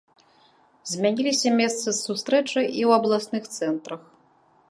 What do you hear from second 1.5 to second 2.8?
месцы сустрэчы